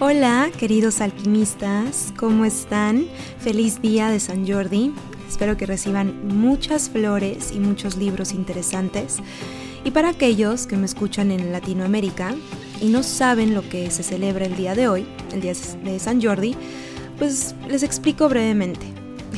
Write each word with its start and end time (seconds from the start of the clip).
Hola, 0.00 0.50
queridos 0.58 1.00
alquimistas, 1.00 2.12
¿cómo 2.18 2.44
están? 2.44 3.06
Feliz 3.38 3.80
día 3.80 4.10
de 4.10 4.18
San 4.18 4.44
Jordi. 4.44 4.92
Espero 5.28 5.56
que 5.56 5.66
reciban 5.66 6.36
muchas 6.36 6.90
flores 6.90 7.52
y 7.54 7.60
muchos 7.60 7.96
libros 7.96 8.32
interesantes. 8.32 9.18
Y 9.84 9.92
para 9.92 10.08
aquellos 10.08 10.66
que 10.66 10.76
me 10.76 10.86
escuchan 10.86 11.30
en 11.30 11.52
Latinoamérica 11.52 12.34
y 12.80 12.86
no 12.86 13.04
saben 13.04 13.54
lo 13.54 13.66
que 13.68 13.88
se 13.92 14.02
celebra 14.02 14.46
el 14.46 14.56
día 14.56 14.74
de 14.74 14.88
hoy, 14.88 15.06
el 15.32 15.40
día 15.40 15.52
de 15.84 15.98
San 16.00 16.20
Jordi, 16.20 16.56
pues 17.16 17.54
les 17.68 17.84
explico 17.84 18.28
brevemente. 18.28 18.86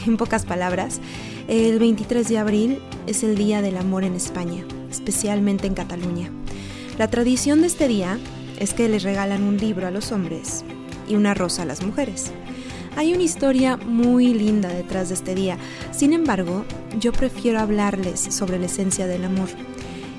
En 0.06 0.16
pocas 0.16 0.46
palabras, 0.46 1.00
el 1.48 1.78
23 1.78 2.28
de 2.28 2.38
abril 2.38 2.78
es 3.06 3.22
el 3.22 3.36
Día 3.36 3.60
del 3.60 3.76
Amor 3.76 4.04
en 4.04 4.14
España, 4.14 4.64
especialmente 4.90 5.66
en 5.66 5.74
Cataluña. 5.74 6.30
La 6.96 7.10
tradición 7.10 7.60
de 7.60 7.66
este 7.66 7.88
día 7.88 8.18
es 8.58 8.74
que 8.74 8.88
les 8.88 9.02
regalan 9.02 9.42
un 9.42 9.56
libro 9.56 9.86
a 9.86 9.90
los 9.90 10.12
hombres 10.12 10.64
y 11.08 11.16
una 11.16 11.34
rosa 11.34 11.62
a 11.62 11.66
las 11.66 11.82
mujeres. 11.84 12.32
Hay 12.96 13.12
una 13.12 13.22
historia 13.22 13.76
muy 13.76 14.32
linda 14.32 14.70
detrás 14.70 15.08
de 15.08 15.14
este 15.14 15.34
día, 15.34 15.58
sin 15.92 16.12
embargo, 16.12 16.64
yo 16.98 17.12
prefiero 17.12 17.60
hablarles 17.60 18.20
sobre 18.20 18.58
la 18.58 18.66
esencia 18.66 19.06
del 19.06 19.24
amor. 19.24 19.48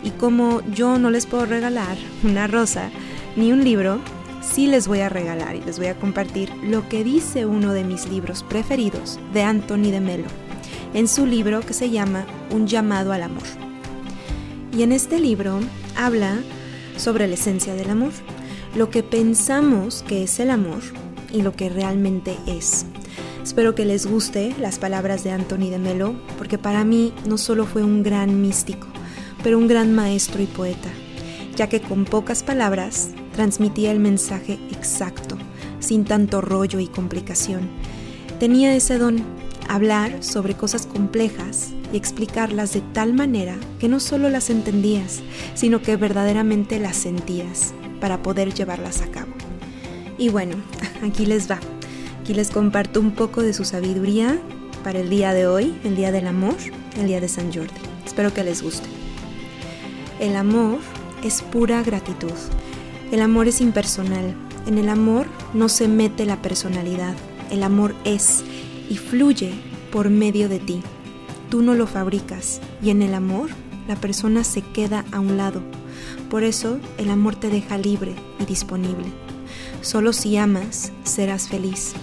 Y 0.04 0.12
como 0.12 0.62
yo 0.72 1.00
no 1.00 1.10
les 1.10 1.26
puedo 1.26 1.46
regalar 1.46 1.98
una 2.23 2.46
rosa 2.46 2.91
ni 3.36 3.52
un 3.52 3.63
libro, 3.63 4.00
sí 4.41 4.68
les 4.68 4.88
voy 4.88 4.99
a 4.99 5.10
regalar 5.10 5.55
y 5.55 5.62
les 5.62 5.80
voy 5.80 5.88
a 5.88 5.99
compartir 5.99 6.52
lo 6.63 6.88
que 6.88 7.04
dice 7.04 7.46
uno 7.46 7.74
de 7.74 7.84
mis 7.84 8.08
libros 8.08 8.44
preferidos 8.44 9.20
de 9.34 9.41
Anthony 9.41 9.91
de 9.91 9.99
Melo, 9.99 10.27
en 10.94 11.08
su 11.08 11.26
libro 11.26 11.62
que 11.62 11.74
se 11.74 11.90
llama 11.90 12.26
Un 12.52 12.68
llamado 12.68 13.12
al 13.12 13.24
amor. 13.24 13.44
Y 14.72 14.84
en 14.84 14.91
este 14.91 15.20
libro 15.20 15.60
habla 15.96 16.38
sobre 16.98 17.28
la 17.28 17.36
esencia 17.36 17.74
del 17.76 17.90
amor, 17.90 18.12
lo 18.76 18.90
que 18.90 19.04
pensamos 19.04 20.04
que 20.08 20.24
es 20.24 20.40
el 20.40 20.50
amor 20.50 20.82
y 21.32 21.41
lo 21.41 21.54
que 21.54 21.70
realmente 21.70 22.35
es. 22.48 22.85
Espero 23.44 23.76
que 23.76 23.85
les 23.85 24.05
guste 24.05 24.54
las 24.60 24.77
palabras 24.77 25.24
de 25.24 25.32
Anthony 25.32 25.70
de 25.70 25.80
Melo, 25.80 26.16
porque 26.38 26.58
para 26.58 26.84
mí 26.84 27.13
no 27.27 27.38
solo 27.38 27.66
fue 27.66 27.84
un 27.84 28.04
gran 28.04 28.41
místico, 28.41 28.88
pero 29.41 29.58
un 29.58 29.68
gran 29.68 29.96
maestro 29.96 30.41
y 30.41 30.48
poeta, 30.48 30.90
ya 31.55 31.70
que 31.70 31.80
con 31.80 32.05
pocas 32.05 32.44
palabras 32.44 33.10
transmitía 33.34 33.91
el 33.91 33.99
mensaje 33.99 34.60
exacto, 34.71 35.38
sin 35.80 36.04
tanto 36.04 36.41
rollo 36.41 36.80
y 36.80 36.88
complicación. 36.88 37.70
Tenía 38.40 38.76
ese 38.76 38.98
don, 38.98 39.24
hablar 39.68 40.23
sobre 40.23 40.55
cosas 40.55 40.85
complejas 40.85 41.70
y 41.93 41.98
explicarlas 41.98 42.73
de 42.73 42.82
tal 42.93 43.13
manera 43.13 43.55
que 43.79 43.90
no 43.90 43.99
solo 43.99 44.29
las 44.29 44.49
entendías, 44.49 45.21
sino 45.55 45.82
que 45.82 45.96
verdaderamente 45.96 46.79
las 46.79 46.98
sentías 46.98 47.74
para 47.99 48.21
poder 48.21 48.54
llevarlas 48.54 49.01
a 49.01 49.07
cabo. 49.07 49.32
Y 50.18 50.29
bueno, 50.29 50.55
aquí 51.04 51.26
les 51.26 51.49
va. 51.49 51.59
Aquí 52.21 52.34
les 52.34 52.49
comparto 52.49 52.99
un 52.99 53.12
poco 53.12 53.41
de 53.41 53.54
su 53.54 53.63
sabiduría 53.63 54.37
para 54.84 54.99
el 54.99 55.09
día 55.09 55.34
de 55.34 55.48
hoy, 55.48 55.76
el 55.84 55.96
día 55.96 56.12
del 56.12 56.27
amor, 56.27 56.55
el 56.98 57.07
día 57.07 57.21
de 57.21 57.29
San 57.29 57.54
Jordi. 57.54 57.71
Espero 58.05 58.34
que 58.34 58.43
les 58.43 58.62
guste. 58.62 58.87
El 60.20 60.35
amor 60.35 60.79
es 61.24 61.41
pura 61.41 61.84
gratitud. 61.84 62.34
El 63.12 63.21
amor 63.21 63.48
es 63.48 63.62
impersonal. 63.62 64.35
En 64.66 64.78
el 64.78 64.90
amor 64.90 65.28
no 65.53 65.69
se 65.69 65.88
mete 65.88 66.25
la 66.25 66.41
personalidad. 66.41 67.16
El 67.50 67.63
amor 67.63 67.96
es 68.03 68.44
y 68.90 68.97
fluye 68.97 69.53
por 69.91 70.09
medio 70.09 70.50
de 70.50 70.59
ti. 70.59 70.81
Tú 71.50 71.62
no 71.62 71.75
lo 71.75 71.88
fabricas 71.88 72.62
y 72.81 72.90
en 72.90 73.02
el 73.02 73.13
amor 73.13 73.50
la 73.88 73.96
persona 73.96 74.44
se 74.44 74.62
queda 74.62 75.06
a 75.12 75.19
un 75.19 75.38
lado. 75.38 75.62
Por 76.30 76.44
eso 76.44 76.80
el 76.97 77.09
amor 77.09 77.35
te 77.35 77.50
deja 77.50 77.78
libre 77.78 78.16
y 78.40 78.46
disponible. 78.46 79.06
Solo 79.81 80.12
si 80.13 80.38
amas 80.38 80.91
serás 81.03 81.47
feliz 81.47 81.94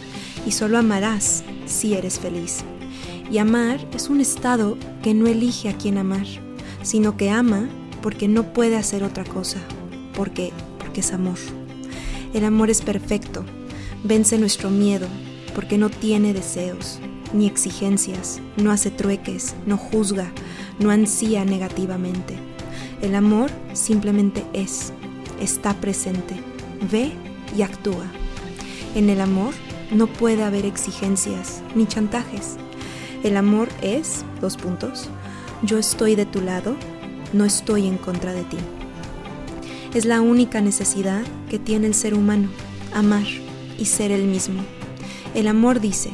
y 0.46 0.52
solo 0.52 0.78
amarás 0.78 1.44
si 1.66 1.94
eres 1.94 2.18
feliz. 2.18 2.64
Y 3.30 3.38
amar 3.38 3.86
es 3.94 4.08
un 4.08 4.20
estado 4.20 4.78
que 5.02 5.14
no 5.14 5.26
elige 5.26 5.68
a 5.68 5.76
quién 5.76 5.98
amar, 5.98 6.26
sino 6.82 7.16
que 7.16 7.30
ama 7.30 7.68
porque 8.02 8.28
no 8.28 8.52
puede 8.52 8.76
hacer 8.76 9.02
otra 9.02 9.24
cosa, 9.24 9.58
porque 10.14 10.52
porque 10.78 11.00
es 11.00 11.12
amor. 11.12 11.38
El 12.34 12.44
amor 12.44 12.70
es 12.70 12.82
perfecto, 12.82 13.44
vence 14.02 14.38
nuestro 14.38 14.70
miedo, 14.70 15.06
porque 15.54 15.78
no 15.78 15.90
tiene 15.90 16.32
deseos, 16.32 16.98
ni 17.32 17.46
exigencias, 17.46 18.40
no 18.56 18.70
hace 18.70 18.90
trueques, 18.90 19.54
no 19.66 19.76
juzga, 19.76 20.30
no 20.78 20.90
ansía 20.90 21.44
negativamente. 21.44 22.36
El 23.02 23.14
amor 23.14 23.50
simplemente 23.72 24.44
es, 24.52 24.92
está 25.40 25.74
presente, 25.74 26.34
ve 26.90 27.12
y 27.56 27.62
actúa. 27.62 28.06
En 28.94 29.10
el 29.10 29.20
amor 29.20 29.54
no 29.90 30.06
puede 30.06 30.42
haber 30.42 30.64
exigencias 30.64 31.62
ni 31.74 31.86
chantajes. 31.86 32.56
El 33.22 33.36
amor 33.36 33.68
es, 33.82 34.24
dos 34.40 34.56
puntos, 34.56 35.08
yo 35.62 35.78
estoy 35.78 36.14
de 36.14 36.26
tu 36.26 36.40
lado, 36.40 36.76
no 37.32 37.44
estoy 37.44 37.86
en 37.86 37.96
contra 37.96 38.32
de 38.32 38.42
ti. 38.44 38.58
Es 39.94 40.04
la 40.04 40.20
única 40.20 40.60
necesidad 40.60 41.22
que 41.48 41.58
tiene 41.58 41.86
el 41.86 41.94
ser 41.94 42.14
humano, 42.14 42.48
amar 42.92 43.26
y 43.78 43.86
ser 43.86 44.10
el 44.10 44.24
mismo. 44.24 44.62
El 45.34 45.48
amor 45.48 45.80
dice, 45.80 46.10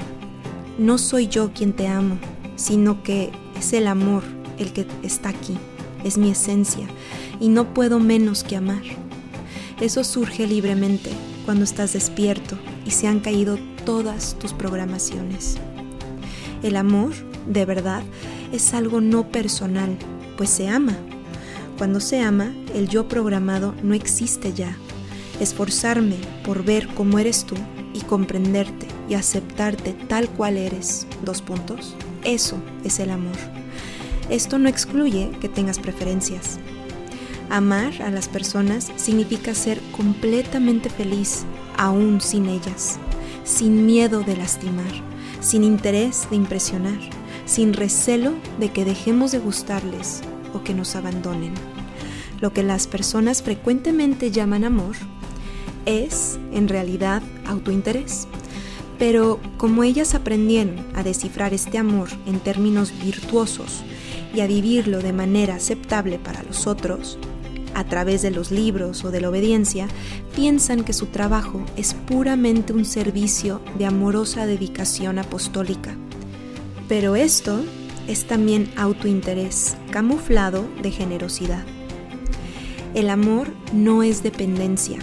no 0.78 0.96
soy 0.96 1.28
yo 1.28 1.52
quien 1.52 1.74
te 1.74 1.86
amo, 1.86 2.16
sino 2.56 3.02
que 3.02 3.30
es 3.58 3.74
el 3.74 3.86
amor 3.86 4.22
el 4.58 4.72
que 4.72 4.86
está 5.02 5.28
aquí, 5.28 5.58
es 6.04 6.16
mi 6.16 6.30
esencia, 6.30 6.86
y 7.38 7.48
no 7.48 7.74
puedo 7.74 8.00
menos 8.00 8.42
que 8.42 8.56
amar. 8.56 8.80
Eso 9.78 10.04
surge 10.04 10.46
libremente 10.46 11.10
cuando 11.44 11.64
estás 11.64 11.92
despierto 11.92 12.56
y 12.86 12.92
se 12.92 13.08
han 13.08 13.20
caído 13.20 13.58
todas 13.84 14.38
tus 14.38 14.54
programaciones. 14.54 15.58
El 16.62 16.76
amor, 16.76 17.12
de 17.46 17.66
verdad, 17.66 18.02
es 18.52 18.72
algo 18.72 19.02
no 19.02 19.28
personal, 19.28 19.98
pues 20.38 20.48
se 20.48 20.66
ama. 20.68 20.96
Cuando 21.76 22.00
se 22.00 22.20
ama, 22.20 22.54
el 22.74 22.88
yo 22.88 23.06
programado 23.06 23.74
no 23.82 23.92
existe 23.92 24.54
ya. 24.54 24.78
Esforzarme 25.40 26.16
por 26.42 26.64
ver 26.64 26.88
cómo 26.94 27.18
eres 27.18 27.44
tú 27.44 27.56
y 27.92 28.00
comprenderte 28.00 28.89
y 29.10 29.14
aceptarte 29.14 29.92
tal 29.92 30.30
cual 30.30 30.56
eres, 30.56 31.06
dos 31.22 31.42
puntos, 31.42 31.96
eso 32.24 32.56
es 32.84 33.00
el 33.00 33.10
amor. 33.10 33.36
Esto 34.30 34.58
no 34.58 34.68
excluye 34.68 35.32
que 35.40 35.48
tengas 35.48 35.80
preferencias. 35.80 36.60
Amar 37.50 38.00
a 38.00 38.10
las 38.12 38.28
personas 38.28 38.92
significa 38.94 39.52
ser 39.54 39.80
completamente 39.96 40.88
feliz 40.88 41.44
aún 41.76 42.20
sin 42.20 42.46
ellas, 42.46 43.00
sin 43.42 43.84
miedo 43.84 44.20
de 44.22 44.36
lastimar, 44.36 44.92
sin 45.40 45.64
interés 45.64 46.30
de 46.30 46.36
impresionar, 46.36 47.00
sin 47.46 47.72
recelo 47.72 48.34
de 48.60 48.70
que 48.70 48.84
dejemos 48.84 49.32
de 49.32 49.40
gustarles 49.40 50.20
o 50.54 50.62
que 50.62 50.72
nos 50.72 50.94
abandonen. 50.94 51.54
Lo 52.40 52.52
que 52.52 52.62
las 52.62 52.86
personas 52.86 53.42
frecuentemente 53.42 54.30
llaman 54.30 54.62
amor 54.62 54.94
es, 55.84 56.38
en 56.52 56.68
realidad, 56.68 57.22
autointerés. 57.44 58.28
Pero 59.00 59.40
como 59.56 59.82
ellas 59.82 60.14
aprendieron 60.14 60.86
a 60.94 61.02
descifrar 61.02 61.54
este 61.54 61.78
amor 61.78 62.10
en 62.26 62.38
términos 62.38 62.92
virtuosos 63.02 63.82
y 64.34 64.40
a 64.40 64.46
vivirlo 64.46 65.00
de 65.00 65.14
manera 65.14 65.56
aceptable 65.56 66.18
para 66.18 66.42
los 66.42 66.68
otros, 66.68 67.18
a 67.74 67.84
través 67.84 68.20
de 68.20 68.30
los 68.30 68.50
libros 68.50 69.02
o 69.04 69.10
de 69.10 69.22
la 69.22 69.30
obediencia, 69.30 69.88
piensan 70.36 70.84
que 70.84 70.92
su 70.92 71.06
trabajo 71.06 71.64
es 71.76 71.94
puramente 71.94 72.74
un 72.74 72.84
servicio 72.84 73.62
de 73.78 73.86
amorosa 73.86 74.44
dedicación 74.44 75.18
apostólica. 75.18 75.96
Pero 76.86 77.16
esto 77.16 77.64
es 78.06 78.26
también 78.26 78.70
autointerés, 78.76 79.78
camuflado 79.90 80.68
de 80.82 80.90
generosidad. 80.90 81.64
El 82.94 83.08
amor 83.08 83.48
no 83.72 84.02
es 84.02 84.22
dependencia. 84.22 84.98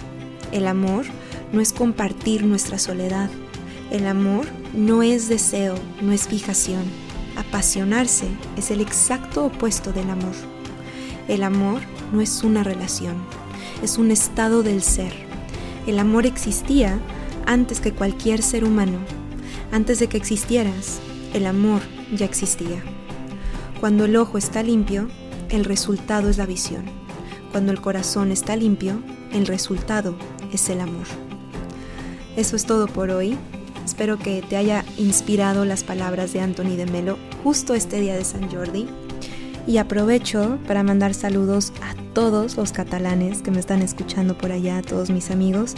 El 0.52 0.68
amor 0.68 1.06
no 1.52 1.60
es 1.60 1.72
compartir 1.72 2.44
nuestra 2.44 2.78
soledad. 2.78 3.28
El 3.90 4.06
amor 4.06 4.46
no 4.74 5.02
es 5.02 5.28
deseo, 5.28 5.74
no 6.02 6.12
es 6.12 6.28
fijación. 6.28 6.82
Apasionarse 7.36 8.26
es 8.56 8.70
el 8.70 8.82
exacto 8.82 9.46
opuesto 9.46 9.92
del 9.92 10.10
amor. 10.10 10.34
El 11.26 11.42
amor 11.42 11.80
no 12.12 12.20
es 12.20 12.42
una 12.42 12.62
relación, 12.62 13.16
es 13.82 13.96
un 13.96 14.10
estado 14.10 14.62
del 14.62 14.82
ser. 14.82 15.12
El 15.86 15.98
amor 15.98 16.26
existía 16.26 16.98
antes 17.46 17.80
que 17.80 17.92
cualquier 17.92 18.42
ser 18.42 18.64
humano. 18.64 18.98
Antes 19.72 19.98
de 20.00 20.08
que 20.08 20.18
existieras, 20.18 20.98
el 21.32 21.46
amor 21.46 21.80
ya 22.14 22.26
existía. 22.26 22.82
Cuando 23.80 24.04
el 24.04 24.16
ojo 24.16 24.36
está 24.36 24.62
limpio, 24.62 25.08
el 25.48 25.64
resultado 25.64 26.28
es 26.28 26.36
la 26.36 26.44
visión. 26.44 26.84
Cuando 27.52 27.72
el 27.72 27.80
corazón 27.80 28.32
está 28.32 28.54
limpio, 28.54 29.02
el 29.32 29.46
resultado 29.46 30.14
es 30.52 30.68
el 30.68 30.80
amor. 30.80 31.06
Eso 32.36 32.54
es 32.54 32.66
todo 32.66 32.86
por 32.86 33.10
hoy. 33.10 33.38
Espero 33.88 34.18
que 34.18 34.42
te 34.42 34.58
haya 34.58 34.84
inspirado 34.98 35.64
las 35.64 35.82
palabras 35.82 36.34
de 36.34 36.40
Anthony 36.40 36.76
de 36.76 36.84
Melo 36.84 37.16
justo 37.42 37.72
este 37.72 38.02
día 38.02 38.14
de 38.14 38.22
San 38.22 38.50
Jordi. 38.50 38.86
Y 39.66 39.78
aprovecho 39.78 40.58
para 40.66 40.82
mandar 40.82 41.14
saludos 41.14 41.72
a 41.80 41.94
todos 42.12 42.58
los 42.58 42.72
catalanes 42.72 43.40
que 43.40 43.50
me 43.50 43.60
están 43.60 43.80
escuchando 43.80 44.36
por 44.36 44.52
allá, 44.52 44.76
a 44.76 44.82
todos 44.82 45.08
mis 45.08 45.30
amigos. 45.30 45.72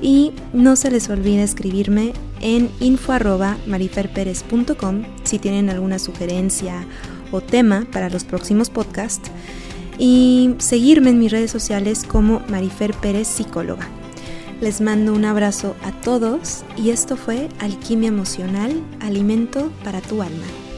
Y 0.00 0.32
no 0.54 0.74
se 0.74 0.90
les 0.90 1.10
olvide 1.10 1.42
escribirme 1.42 2.14
en 2.40 2.70
info.mariferperez.com 2.80 5.02
si 5.24 5.38
tienen 5.38 5.68
alguna 5.68 5.98
sugerencia 5.98 6.86
o 7.30 7.42
tema 7.42 7.86
para 7.92 8.08
los 8.08 8.24
próximos 8.24 8.70
podcasts. 8.70 9.30
Y 9.98 10.54
seguirme 10.56 11.10
en 11.10 11.18
mis 11.18 11.30
redes 11.30 11.50
sociales 11.50 12.06
como 12.08 12.40
Marifer 12.48 12.94
Pérez 12.94 13.28
Psicóloga. 13.28 13.99
Les 14.60 14.82
mando 14.82 15.14
un 15.14 15.24
abrazo 15.24 15.74
a 15.82 15.90
todos 15.90 16.64
y 16.76 16.90
esto 16.90 17.16
fue 17.16 17.48
Alquimia 17.60 18.08
Emocional, 18.08 18.82
Alimento 19.00 19.72
para 19.84 20.02
tu 20.02 20.20
Alma. 20.20 20.69